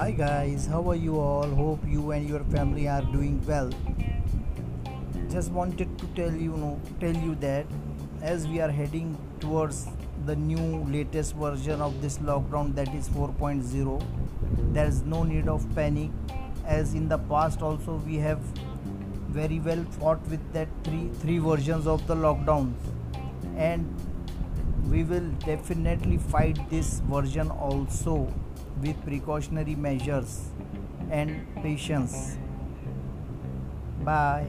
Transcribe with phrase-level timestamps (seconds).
[0.00, 1.50] Hi guys, how are you all?
[1.56, 3.68] Hope you and your family are doing well.
[5.28, 7.66] Just wanted to tell you know tell you that
[8.22, 9.10] as we are heading
[9.40, 9.82] towards
[10.24, 14.02] the new latest version of this lockdown that is 4.0
[14.72, 16.10] there is no need of panic
[16.64, 18.40] as in the past also we have
[19.38, 22.92] very well fought with that three three versions of the lockdowns
[23.70, 24.06] and
[24.94, 28.16] we will definitely fight this version also
[28.80, 30.50] with precautionary measures
[31.10, 32.36] and patience.
[34.04, 34.46] Bye.